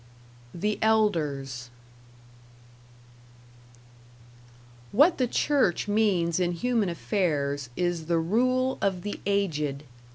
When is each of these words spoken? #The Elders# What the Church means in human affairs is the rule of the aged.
#The 0.55 0.79
Elders# 0.81 1.69
What 4.91 5.19
the 5.19 5.27
Church 5.27 5.87
means 5.87 6.39
in 6.39 6.53
human 6.53 6.89
affairs 6.89 7.69
is 7.75 8.07
the 8.07 8.17
rule 8.17 8.79
of 8.81 9.03
the 9.03 9.19
aged. 9.27 9.83